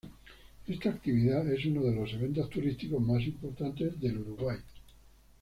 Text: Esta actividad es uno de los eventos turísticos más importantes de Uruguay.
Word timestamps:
Esta 0.67 0.89
actividad 0.89 1.47
es 1.51 1.63
uno 1.67 1.83
de 1.83 1.93
los 1.93 2.11
eventos 2.13 2.49
turísticos 2.49 2.99
más 3.03 3.21
importantes 3.21 3.99
de 4.01 4.11
Uruguay. 4.17 4.57